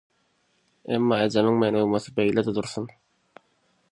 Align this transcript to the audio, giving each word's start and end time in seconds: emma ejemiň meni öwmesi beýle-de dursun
emma 0.95 1.19
ejemiň 1.25 1.59
meni 1.63 1.79
öwmesi 1.83 2.15
beýle-de 2.21 2.57
dursun 2.59 2.91